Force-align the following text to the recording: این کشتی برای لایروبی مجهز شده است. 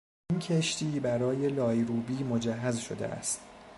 این 0.29 0.39
کشتی 0.39 0.99
برای 0.99 1.47
لایروبی 1.47 2.23
مجهز 2.23 2.77
شده 2.79 3.07
است. 3.07 3.41